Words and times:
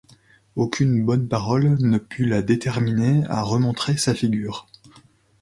Aucune 0.55 1.05
bonne 1.05 1.27
parole 1.27 1.75
ne 1.79 1.99
put 1.99 2.25
la 2.25 2.41
déterminer 2.41 3.23
à 3.27 3.43
remontrer 3.43 3.97
sa 3.97 4.15
figure. 4.15 4.65